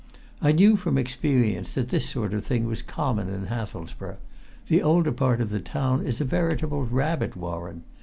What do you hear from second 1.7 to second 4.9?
that this sort of thing was common in Hathelsborough; the